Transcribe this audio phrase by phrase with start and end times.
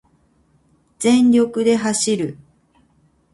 [0.97, 2.37] 全力で走る